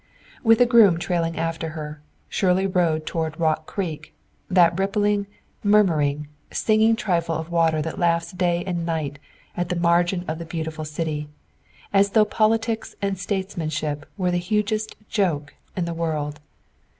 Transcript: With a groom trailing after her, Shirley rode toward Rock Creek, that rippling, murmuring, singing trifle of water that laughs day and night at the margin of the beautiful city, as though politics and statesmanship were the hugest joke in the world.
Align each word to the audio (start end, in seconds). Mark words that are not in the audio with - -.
With 0.43 0.59
a 0.59 0.65
groom 0.65 0.97
trailing 0.97 1.37
after 1.37 1.69
her, 1.77 2.01
Shirley 2.27 2.65
rode 2.65 3.05
toward 3.05 3.39
Rock 3.39 3.67
Creek, 3.67 4.15
that 4.49 4.75
rippling, 4.79 5.27
murmuring, 5.63 6.27
singing 6.49 6.95
trifle 6.95 7.35
of 7.35 7.51
water 7.51 7.83
that 7.83 7.99
laughs 7.99 8.31
day 8.31 8.63
and 8.65 8.83
night 8.83 9.19
at 9.55 9.69
the 9.69 9.75
margin 9.75 10.25
of 10.27 10.39
the 10.39 10.45
beautiful 10.45 10.85
city, 10.85 11.29
as 11.93 12.09
though 12.17 12.25
politics 12.25 12.95
and 12.99 13.19
statesmanship 13.19 14.07
were 14.17 14.31
the 14.31 14.37
hugest 14.37 14.95
joke 15.07 15.53
in 15.77 15.85
the 15.85 15.93
world. 15.93 16.39